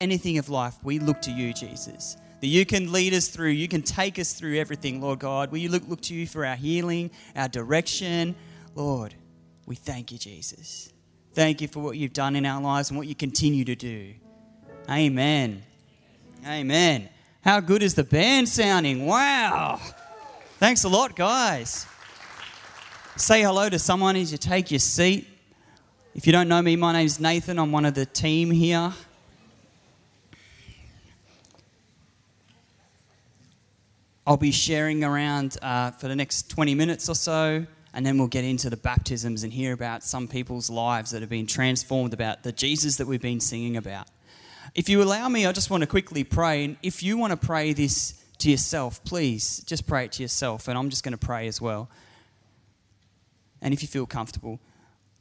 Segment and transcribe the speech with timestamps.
[0.00, 2.16] anything of life, we look to you, Jesus.
[2.40, 5.50] That you can lead us through, you can take us through everything, Lord God.
[5.50, 8.36] We look, look to you for our healing, our direction.
[8.76, 9.14] Lord,
[9.66, 10.92] we thank you, Jesus.
[11.32, 14.14] Thank you for what you've done in our lives and what you continue to do.
[14.88, 15.64] Amen.
[16.46, 17.08] Amen.
[17.40, 19.04] How good is the band sounding?
[19.04, 19.80] Wow.
[20.58, 21.86] Thanks a lot, guys.
[23.16, 25.26] Say hello to someone as you take your seat.
[26.14, 27.58] If you don't know me, my name is Nathan.
[27.58, 28.92] I'm one of the team here.
[34.28, 37.64] I'll be sharing around uh, for the next 20 minutes or so,
[37.94, 41.30] and then we'll get into the baptisms and hear about some people's lives that have
[41.30, 44.06] been transformed, about the Jesus that we've been singing about.
[44.74, 46.66] If you allow me, I just want to quickly pray.
[46.66, 50.68] And if you want to pray this to yourself, please just pray it to yourself.
[50.68, 51.88] And I'm just going to pray as well.
[53.62, 54.60] And if you feel comfortable,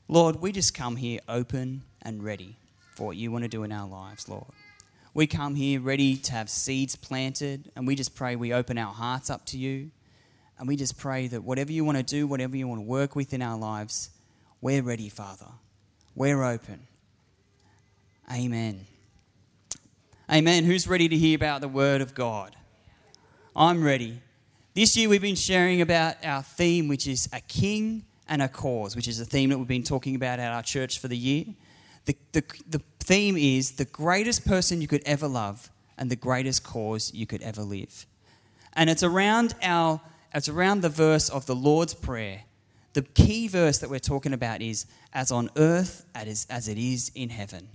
[0.09, 2.58] Lord, we just come here open and ready
[2.94, 4.52] for what you want to do in our lives, Lord.
[5.17, 8.94] We come here ready to have seeds planted, and we just pray we open our
[8.94, 9.89] hearts up to you.
[10.59, 13.16] And we just pray that whatever you want to do, whatever you want to work
[13.16, 14.11] with in our lives,
[14.61, 15.47] we're ready, Father.
[16.14, 16.86] We're open.
[18.31, 18.86] Amen.
[20.31, 20.66] Amen.
[20.66, 22.55] Who's ready to hear about the Word of God?
[23.55, 24.22] I'm ready.
[24.75, 28.95] This year we've been sharing about our theme, which is a king and a cause,
[28.95, 31.45] which is a theme that we've been talking about at our church for the year.
[32.05, 36.66] The, the, the theme is the greatest person you could ever love and the greatest
[36.66, 38.05] cause you could ever live.
[38.73, 40.02] And it's around our
[40.33, 42.41] it's around the verse of the Lord's Prayer.
[42.94, 47.30] The key verse that we're talking about is as on earth as it is in
[47.30, 47.69] heaven.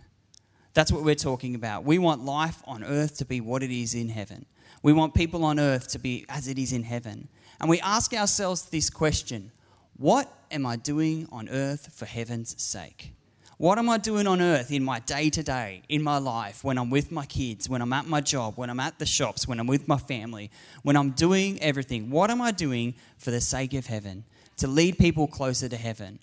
[0.75, 1.85] That's what we're talking about.
[1.85, 4.45] We want life on earth to be what it is in heaven.
[4.83, 7.29] We want people on earth to be as it is in heaven.
[7.59, 9.51] And we ask ourselves this question
[9.97, 13.13] What am I doing on earth for heaven's sake?
[13.59, 16.79] What am I doing on earth in my day to day, in my life, when
[16.79, 19.61] I'm with my kids, when I'm at my job, when I'm at the shops, when
[19.61, 20.51] I'm with my family,
[20.83, 22.11] when I'm doing everything?
[22.11, 24.25] What am I doing for the sake of heaven,
[24.57, 26.19] to lead people closer to heaven?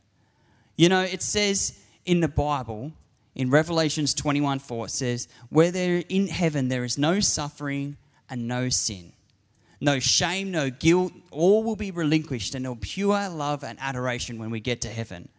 [0.75, 2.91] You know, it says in the Bible
[3.35, 7.97] in Revelations 21 4, it says, Where there in heaven there is no suffering
[8.29, 9.13] and no sin,
[9.79, 14.50] no shame, no guilt, all will be relinquished, and no pure love and adoration when
[14.50, 15.29] we get to heaven.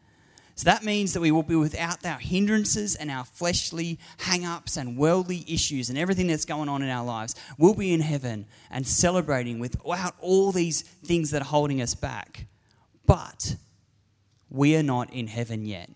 [0.61, 4.77] So that means that we will be without our hindrances and our fleshly hang ups
[4.77, 7.35] and worldly issues and everything that's going on in our lives.
[7.57, 12.45] We'll be in heaven and celebrating without all these things that are holding us back.
[13.07, 13.57] But
[14.51, 15.89] we are not in heaven yet.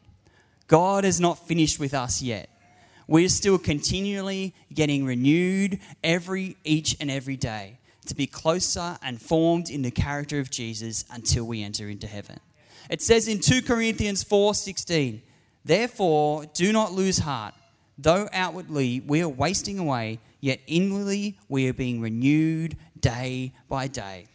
[0.66, 2.48] God is not finished with us yet.
[3.06, 9.68] We're still continually getting renewed every each and every day to be closer and formed
[9.68, 12.40] in the character of Jesus until we enter into heaven.
[12.90, 15.22] It says in 2 Corinthians 4:16,
[15.64, 17.54] "Therefore do not lose heart,
[17.96, 24.26] though outwardly we are wasting away, yet inwardly we are being renewed day by day."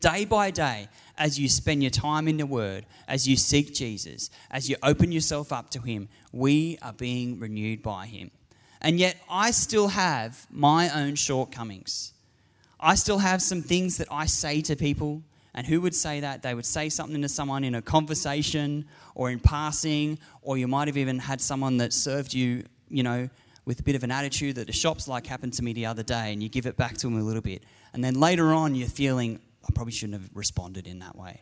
[0.00, 4.28] Day by day, as you spend your time in the Word, as you seek Jesus,
[4.50, 8.30] as you open yourself up to Him, we are being renewed by Him.
[8.82, 12.12] And yet, I still have my own shortcomings.
[12.78, 15.22] I still have some things that I say to people.
[15.54, 16.42] And who would say that?
[16.42, 20.88] They would say something to someone in a conversation or in passing, or you might
[20.88, 23.28] have even had someone that served you, you know,
[23.64, 26.02] with a bit of an attitude that the shops like happened to me the other
[26.02, 27.62] day, and you give it back to them a little bit.
[27.92, 31.40] And then later on, you're feeling, I probably shouldn't have responded in that way.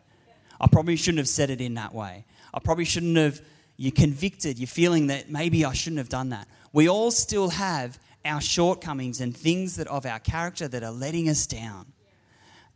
[0.60, 2.24] I probably shouldn't have said it in that way.
[2.54, 3.40] I probably shouldn't have.
[3.78, 4.58] You're convicted.
[4.58, 6.46] You're feeling that maybe I shouldn't have done that.
[6.72, 11.28] We all still have our shortcomings and things that of our character that are letting
[11.28, 11.86] us down.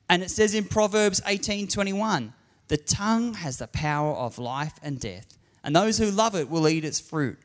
[0.09, 2.33] And it says in Proverbs 18:21,
[2.69, 6.69] "The tongue has the power of life and death, and those who love it will
[6.69, 7.39] eat its fruit."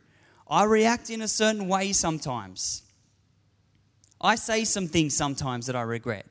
[0.48, 2.84] I react in a certain way sometimes.
[4.20, 6.26] I say some things sometimes that I regret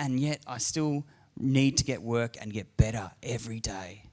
[0.00, 1.04] and yet I still
[1.38, 4.04] need to get work and get better every day.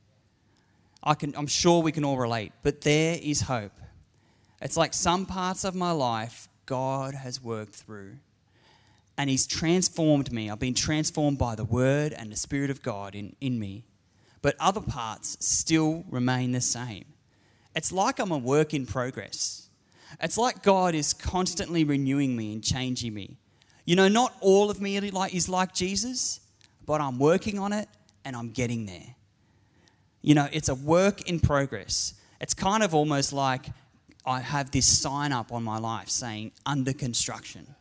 [1.01, 3.72] I can, I'm sure we can all relate, but there is hope.
[4.61, 8.17] It's like some parts of my life God has worked through
[9.17, 10.49] and He's transformed me.
[10.49, 13.85] I've been transformed by the Word and the Spirit of God in, in me.
[14.41, 17.05] But other parts still remain the same.
[17.75, 19.69] It's like I'm a work in progress.
[20.22, 23.37] It's like God is constantly renewing me and changing me.
[23.85, 26.40] You know, not all of me is like Jesus,
[26.85, 27.87] but I'm working on it
[28.25, 29.16] and I'm getting there.
[30.22, 32.13] You know, it's a work in progress.
[32.41, 33.67] It's kind of almost like
[34.25, 37.75] I have this sign up on my life saying under construction.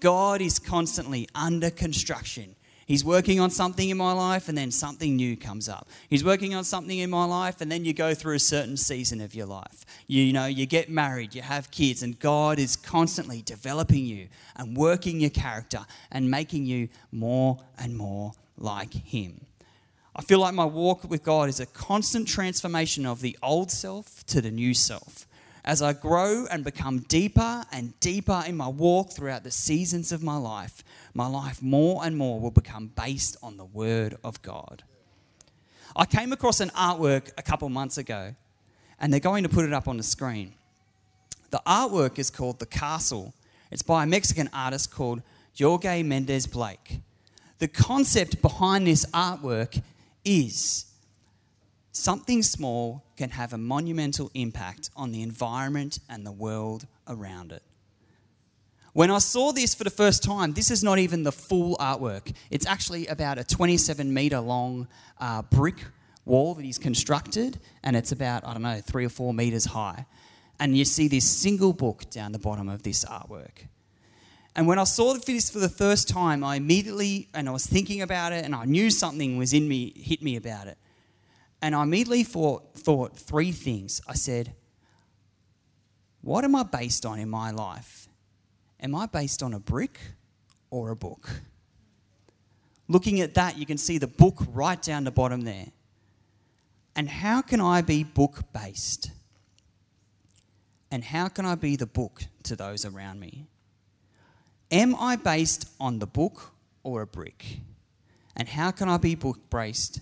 [0.00, 2.56] God is constantly under construction.
[2.90, 5.88] He's working on something in my life and then something new comes up.
[6.08, 9.20] He's working on something in my life and then you go through a certain season
[9.20, 9.86] of your life.
[10.08, 14.26] You, know, you get married, you have kids, and God is constantly developing you
[14.56, 19.46] and working your character and making you more and more like Him.
[20.16, 24.26] I feel like my walk with God is a constant transformation of the old self
[24.26, 25.28] to the new self.
[25.64, 30.22] As I grow and become deeper and deeper in my walk throughout the seasons of
[30.22, 34.82] my life, my life more and more will become based on the Word of God.
[35.94, 38.34] I came across an artwork a couple months ago,
[38.98, 40.54] and they're going to put it up on the screen.
[41.50, 43.34] The artwork is called The Castle.
[43.70, 45.22] It's by a Mexican artist called
[45.58, 47.00] Jorge Mendez Blake.
[47.58, 49.82] The concept behind this artwork
[50.24, 50.86] is
[51.92, 57.62] something small can have a monumental impact on the environment and the world around it.
[58.92, 62.34] When I saw this for the first time, this is not even the full artwork.
[62.50, 64.88] It's actually about a 27 meter long
[65.18, 65.84] uh, brick
[66.24, 70.06] wall that he's constructed, and it's about, I don't know, three or four meters high.
[70.58, 73.66] And you see this single book down the bottom of this artwork.
[74.56, 78.02] And when I saw this for the first time, I immediately, and I was thinking
[78.02, 80.76] about it, and I knew something was in me, hit me about it.
[81.62, 84.00] And I immediately thought, thought three things.
[84.08, 84.54] I said,
[86.22, 88.08] What am I based on in my life?
[88.80, 90.00] Am I based on a brick
[90.70, 91.28] or a book?
[92.88, 95.66] Looking at that, you can see the book right down the bottom there.
[96.96, 99.10] And how can I be book based?
[100.90, 103.46] And how can I be the book to those around me?
[104.70, 106.52] Am I based on the book
[106.82, 107.60] or a brick?
[108.34, 110.00] And how can I be book based?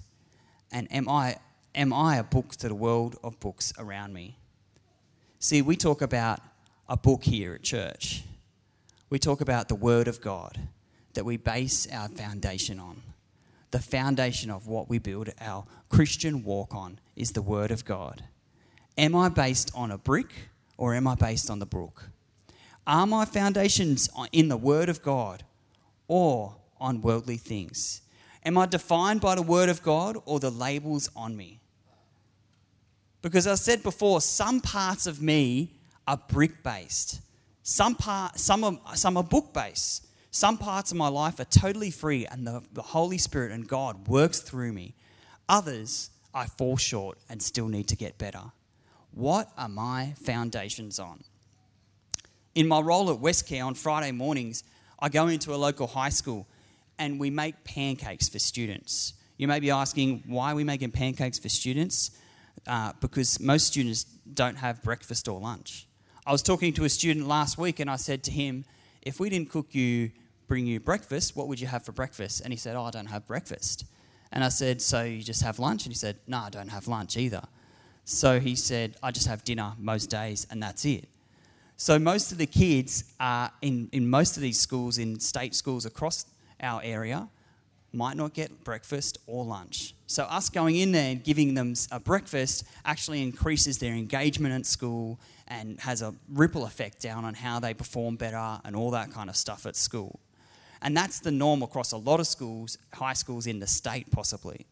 [0.72, 1.36] And am I,
[1.74, 4.36] am I a book to the world of books around me?
[5.38, 6.40] See, we talk about
[6.88, 8.24] a book here at church
[9.10, 10.58] we talk about the Word of God
[11.14, 13.02] that we base our foundation on.
[13.70, 18.24] The foundation of what we build our Christian walk on is the Word of God.
[18.96, 20.32] Am I based on a brick
[20.76, 22.10] or am I based on the brook?
[22.86, 25.42] Are my foundations in the Word of God
[26.06, 28.02] or on worldly things?
[28.44, 31.60] Am I defined by the Word of God or the labels on me?
[33.20, 35.72] Because I said before, some parts of me
[36.06, 37.20] are brick based
[37.68, 40.06] some, part, some, are, some are book based.
[40.30, 44.08] Some parts of my life are totally free, and the, the Holy Spirit and God
[44.08, 44.94] works through me.
[45.50, 48.40] Others, I fall short and still need to get better.
[49.10, 51.22] What are my foundations on?
[52.54, 54.64] In my role at Westcare on Friday mornings,
[54.98, 56.46] I go into a local high school
[56.98, 59.14] and we make pancakes for students.
[59.36, 62.10] You may be asking why are we making pancakes for students?
[62.66, 64.04] Uh, because most students
[64.34, 65.86] don't have breakfast or lunch.
[66.26, 68.64] I was talking to a student last week and I said to him,
[69.02, 70.10] If we didn't cook you,
[70.48, 72.42] bring you breakfast, what would you have for breakfast?
[72.42, 73.84] And he said, Oh, I don't have breakfast.
[74.32, 75.84] And I said, So you just have lunch?
[75.84, 77.42] And he said, No, I don't have lunch either.
[78.04, 81.08] So he said, I just have dinner most days and that's it.
[81.76, 85.86] So most of the kids are in, in most of these schools, in state schools
[85.86, 86.26] across
[86.60, 87.28] our area,
[87.92, 89.94] might not get breakfast or lunch.
[90.06, 94.66] So us going in there and giving them a breakfast actually increases their engagement at
[94.66, 99.10] school and has a ripple effect down on how they perform better and all that
[99.10, 100.20] kind of stuff at school.
[100.82, 104.66] And that's the norm across a lot of schools, high schools in the state, possibly.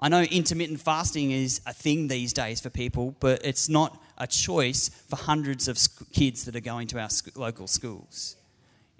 [0.00, 4.26] I know intermittent fasting is a thing these days for people, but it's not a
[4.26, 5.78] choice for hundreds of
[6.12, 8.37] kids that are going to our local schools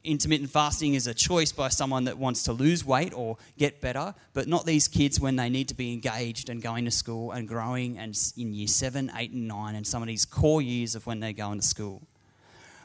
[0.09, 4.15] intermittent fasting is a choice by someone that wants to lose weight or get better,
[4.33, 7.47] but not these kids when they need to be engaged and going to school and
[7.47, 11.07] growing and in year seven, eight, and nine, and some of these core years of
[11.07, 12.03] when they're going to school.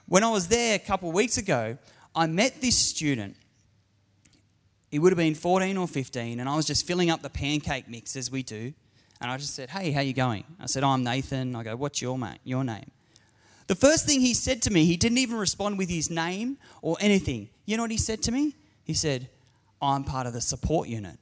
[0.07, 1.77] When I was there a couple of weeks ago,
[2.13, 3.35] I met this student.
[4.91, 7.87] He would have been 14 or 15, and I was just filling up the pancake
[7.87, 8.73] mix as we do.
[9.21, 10.43] And I just said, Hey, how you going?
[10.59, 11.55] I said, I'm Nathan.
[11.55, 12.91] I go, What's your, mate, your name?
[13.73, 16.95] The first thing he said to me, he didn't even respond with his name or
[16.99, 17.49] anything.
[17.65, 18.53] You know what he said to me?
[18.83, 19.29] He said,
[19.81, 21.17] I'm part of the support unit.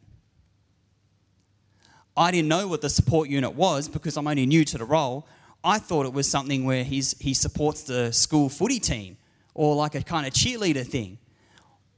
[2.17, 5.29] I didn't know what the support unit was because I'm only new to the role.
[5.63, 9.15] I thought it was something where he's, he supports the school footy team
[9.53, 11.19] or like a kind of cheerleader thing.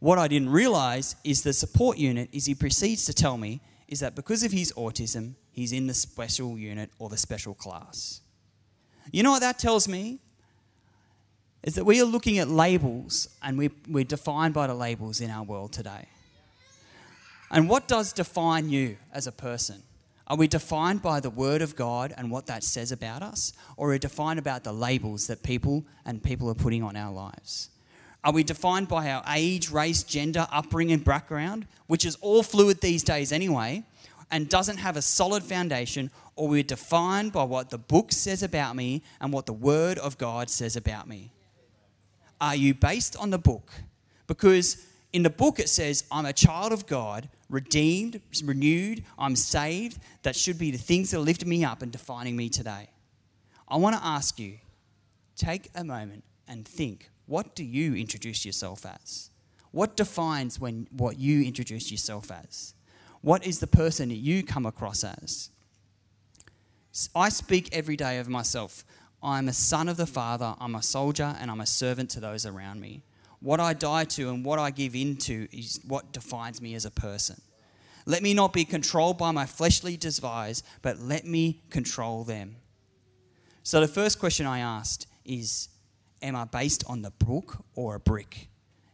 [0.01, 4.01] What I didn't realize is the support unit is he proceeds to tell me is
[4.01, 8.22] that because of his autism, he's in the special unit or the special class.
[9.12, 10.19] You know what that tells me?
[11.63, 15.32] Is that we are looking at labels and we, we're defined by the labels in
[15.32, 16.08] our world today.
[17.50, 19.84] And what does define you as a person?
[20.27, 23.53] Are we defined by the Word of God and what that says about us?
[23.77, 27.13] Or are we defined about the labels that people and people are putting on our
[27.13, 27.70] lives?
[28.24, 32.79] Are we defined by our age, race, gender, upbringing, and background, which is all fluid
[32.79, 33.84] these days anyway,
[34.32, 36.10] and doesn't have a solid foundation?
[36.36, 40.17] Or we're defined by what the book says about me and what the Word of
[40.17, 41.32] God says about me?
[42.43, 43.71] Are you based on the book?
[44.27, 49.97] Because in the book it says, I'm a child of God, redeemed, renewed, I'm saved.
[50.23, 52.89] That should be the things that are lifting me up and defining me today.
[53.69, 54.57] I want to ask you
[55.38, 59.29] take a moment and think what do you introduce yourself as?
[59.71, 62.73] What defines when what you introduce yourself as?
[63.21, 65.50] What is the person that you come across as?
[67.15, 68.83] I speak every day of myself.
[69.24, 72.46] I'm a son of the Father, I'm a soldier, and I'm a servant to those
[72.46, 73.03] around me.
[73.39, 76.92] What I die to and what I give into is what defines me as a
[76.92, 77.42] person.
[78.06, 82.58] Let me not be controlled by my fleshly desires, but let me control them.
[83.63, 85.70] So, the first question I asked is
[86.22, 88.48] Am I based on the book or a brick?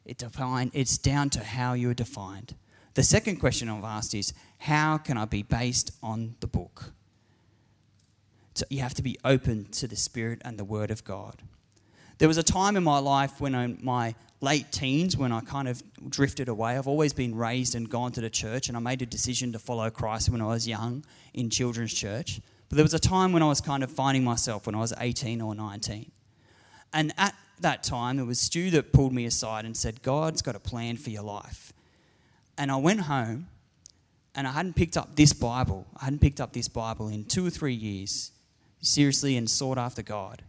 [0.05, 2.55] It define, it's down to how you're defined.
[2.95, 6.91] The second question I've asked is How can I be based on the book?
[8.59, 11.41] So you have to be open to the Spirit and the Word of God.
[12.17, 15.69] There was a time in my life when in my late teens when I kind
[15.69, 16.77] of drifted away.
[16.77, 19.59] I've always been raised and gone to the church, and I made a decision to
[19.59, 22.41] follow Christ when I was young in children's church.
[22.67, 24.93] But there was a time when I was kind of finding myself when I was
[24.99, 26.11] 18 or 19.
[26.93, 30.57] And at that time, it was Stu that pulled me aside and said, God's got
[30.57, 31.71] a plan for your life.
[32.57, 33.47] And I went home
[34.35, 35.87] and I hadn't picked up this Bible.
[35.95, 38.33] I hadn't picked up this Bible in two or three years,
[38.81, 40.43] seriously, and sought after God.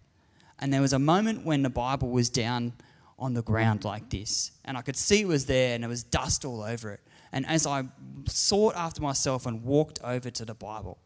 [0.58, 2.74] And there was a moment when the Bible was down
[3.18, 4.52] on the ground like this.
[4.64, 7.00] And I could see it was there and there was dust all over it.
[7.32, 7.84] And as I
[8.26, 10.98] sought after myself and walked over to the Bible,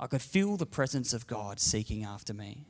[0.00, 2.64] I could feel the presence of God seeking after me.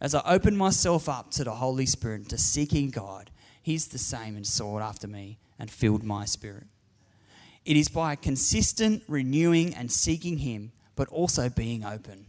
[0.00, 3.30] As I opened myself up to the Holy Spirit, to seeking God,
[3.62, 6.66] He's the same and sought after me and filled my spirit.
[7.64, 12.26] It is by consistent renewing and seeking Him, but also being open.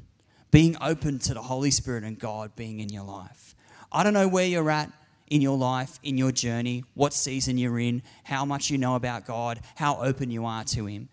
[0.55, 3.55] Being open to the Holy Spirit and God being in your life.
[3.91, 4.89] I don't know where you're at
[5.27, 9.25] in your life, in your journey, what season you're in, how much you know about
[9.25, 11.09] God, how open you are to Him.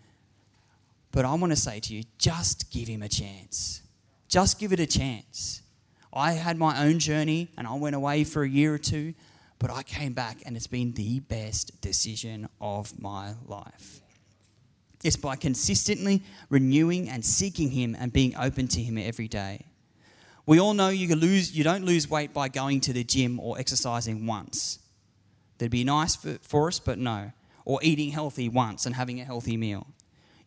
[1.11, 3.81] But I want to say to you, just give Him a chance.
[4.29, 5.61] Just give it a chance.
[6.13, 9.13] I had my own journey and I went away for a year or two,
[9.59, 14.02] but I came back and it's been the best decision of my life.
[15.03, 19.65] It's by consistently renewing and seeking Him and being open to Him every day.
[20.45, 23.57] We all know you, lose, you don't lose weight by going to the gym or
[23.59, 24.79] exercising once.
[25.57, 27.31] That'd be nice for, for us, but no.
[27.65, 29.87] Or eating healthy once and having a healthy meal.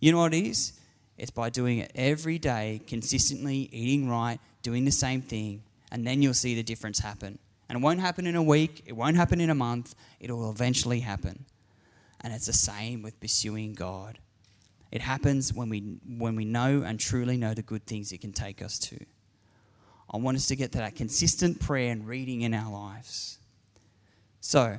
[0.00, 0.74] You know what it is?
[1.16, 6.20] It's by doing it every day, consistently eating right, doing the same thing, and then
[6.20, 7.38] you'll see the difference happen.
[7.68, 10.50] And it won't happen in a week, it won't happen in a month, it will
[10.50, 11.46] eventually happen.
[12.20, 14.18] And it's the same with pursuing God.
[14.96, 18.32] It happens when we, when we know and truly know the good things it can
[18.32, 18.96] take us to.
[20.10, 23.38] I want us to get to that consistent prayer and reading in our lives.
[24.40, 24.78] So,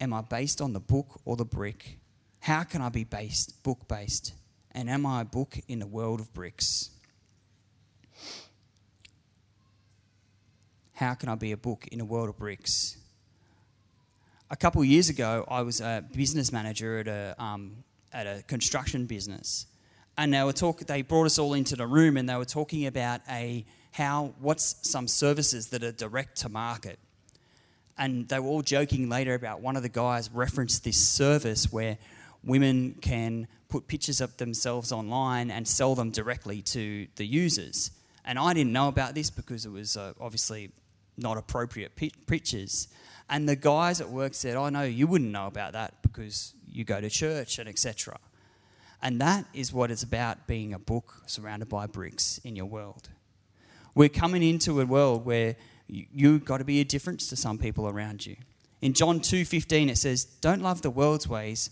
[0.00, 1.98] am I based on the book or the brick?
[2.40, 4.32] How can I be based, book based?
[4.70, 6.88] And am I a book in the world of bricks?
[10.94, 12.96] How can I be a book in a world of bricks?
[14.52, 17.72] A couple years ago, I was a business manager at a, um,
[18.12, 19.64] at a construction business.
[20.18, 22.84] And they were talk, they brought us all into the room and they were talking
[22.84, 26.98] about a how what's some services that are direct to market.
[27.96, 31.96] And they were all joking later about one of the guys referenced this service where
[32.44, 37.90] women can put pictures of themselves online and sell them directly to the users.
[38.26, 40.72] And i didn't know about this because it was uh, obviously
[41.16, 42.88] not appropriate pictures
[43.32, 46.84] and the guys at work said oh no you wouldn't know about that because you
[46.84, 48.16] go to church and etc
[49.02, 53.08] and that is what it's about being a book surrounded by bricks in your world.
[53.96, 55.56] We're coming into a world where
[55.88, 58.36] you've got to be a difference to some people around you.
[58.80, 61.70] In John 2:15 it says, "Don't love the world's ways,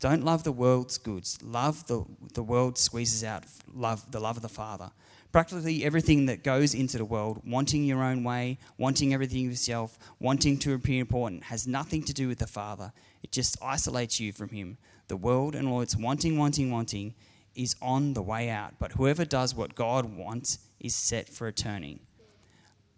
[0.00, 1.40] don't love the world's goods.
[1.42, 2.04] Love the
[2.34, 4.90] the world squeezes out love the love of the Father."
[5.32, 10.58] Practically everything that goes into the world, wanting your own way, wanting everything yourself, wanting
[10.58, 12.92] to appear important, has nothing to do with the Father.
[13.22, 14.76] It just isolates you from Him
[15.08, 17.14] the world and all its wanting, wanting, wanting
[17.54, 18.74] is on the way out.
[18.78, 22.00] But whoever does what God wants is set for a turning.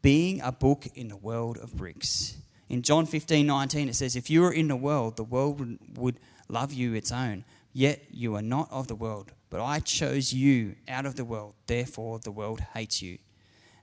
[0.02, 2.36] Being a book in the world of bricks.
[2.68, 5.78] In John 15 19, it says, If you were in the world, the world would,
[5.96, 7.44] would love you its own.
[7.72, 11.54] Yet you are not of the world, but I chose you out of the world.
[11.68, 13.18] Therefore, the world hates you.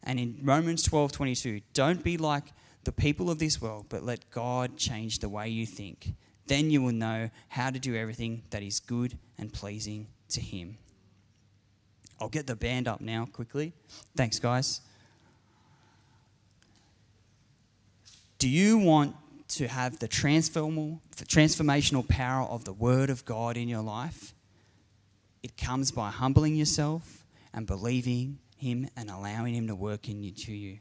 [0.04, 2.44] And in Romans 12 22, don't be like
[2.84, 6.12] the people of this world, but let God change the way you think.
[6.48, 10.78] Then you will know how to do everything that is good and pleasing to Him.
[12.20, 13.72] I'll get the band up now quickly.
[14.14, 14.82] Thanks, guys.
[18.40, 19.16] Do you want
[19.48, 24.34] to have the transformational, the transformational power of the Word of God in your life?
[25.44, 30.32] It comes by humbling yourself and believing Him and allowing Him to work in you
[30.32, 30.80] to you.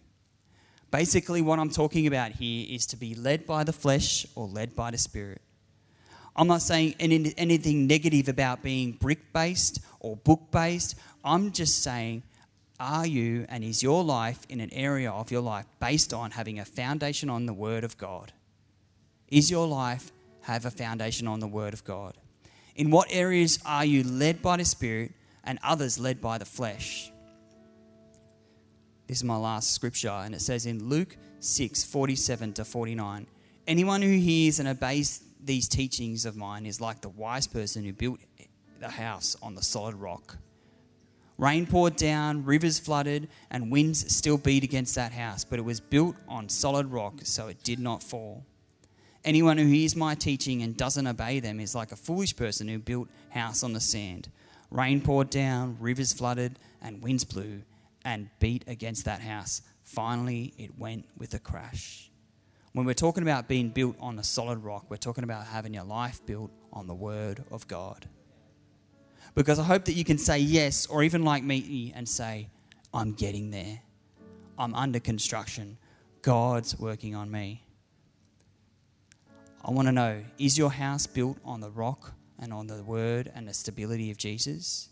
[0.90, 4.74] Basically, what I'm talking about here is to be led by the flesh or led
[4.74, 5.40] by the Spirit.
[6.36, 10.96] I'm not saying any, anything negative about being brick based or book based.
[11.24, 12.22] I'm just saying,
[12.78, 16.58] are you and is your life in an area of your life based on having
[16.58, 18.32] a foundation on the Word of God?
[19.28, 20.12] Is your life
[20.42, 22.16] have a foundation on the Word of God?
[22.80, 25.12] In what areas are you led by the Spirit
[25.44, 27.12] and others led by the flesh?
[29.06, 33.26] This is my last scripture, and it says in Luke 6 47 to 49
[33.66, 37.92] Anyone who hears and obeys these teachings of mine is like the wise person who
[37.92, 38.18] built
[38.78, 40.38] the house on the solid rock.
[41.36, 45.80] Rain poured down, rivers flooded, and winds still beat against that house, but it was
[45.80, 48.42] built on solid rock, so it did not fall.
[49.24, 52.78] Anyone who hears my teaching and doesn't obey them is like a foolish person who
[52.78, 54.30] built house on the sand.
[54.70, 57.62] Rain poured down, rivers flooded, and winds blew
[58.04, 59.60] and beat against that house.
[59.82, 62.10] Finally, it went with a crash.
[62.72, 65.84] When we're talking about being built on a solid rock, we're talking about having your
[65.84, 68.06] life built on the Word of God.
[69.34, 72.48] Because I hope that you can say yes, or even like me and say,
[72.94, 73.80] I'm getting there.
[74.58, 75.76] I'm under construction.
[76.22, 77.64] God's working on me.
[79.62, 83.30] I want to know is your house built on the rock and on the word
[83.34, 84.88] and the stability of Jesus?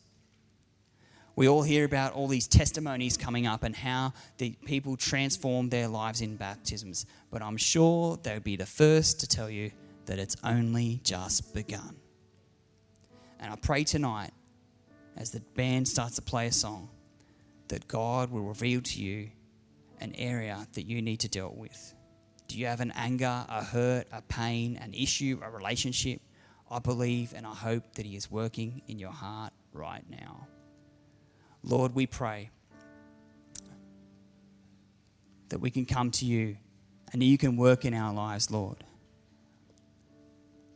[1.37, 5.87] We all hear about all these testimonies coming up and how the people transform their
[5.87, 9.70] lives in baptisms, but I'm sure they'll be the first to tell you
[10.06, 11.94] that it's only just begun.
[13.38, 14.32] And I pray tonight,
[15.16, 16.88] as the band starts to play a song,
[17.68, 19.30] that God will reveal to you
[20.00, 21.94] an area that you need to deal with.
[22.48, 26.20] Do you have an anger, a hurt, a pain, an issue, a relationship?
[26.70, 30.48] I believe and I hope that He is working in your heart right now.
[31.62, 32.50] Lord, we pray
[35.48, 36.56] that we can come to you
[37.12, 38.84] and that you can work in our lives, Lord.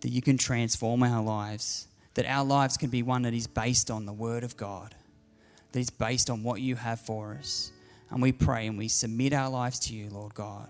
[0.00, 3.90] That you can transform our lives, that our lives can be one that is based
[3.90, 4.94] on the Word of God,
[5.72, 7.70] that is based on what you have for us.
[8.10, 10.68] And we pray and we submit our lives to you, Lord God.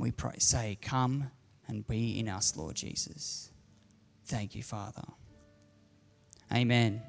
[0.00, 1.30] We pray, say, Come
[1.68, 3.50] and be in us, Lord Jesus.
[4.24, 5.04] Thank you, Father.
[6.50, 7.02] Amen.